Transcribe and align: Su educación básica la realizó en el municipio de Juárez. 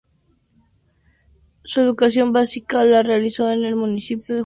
Su 1.63 1.81
educación 1.81 2.33
básica 2.33 2.83
la 2.85 3.03
realizó 3.03 3.51
en 3.51 3.65
el 3.65 3.75
municipio 3.75 4.17
de 4.17 4.25
Juárez. 4.25 4.39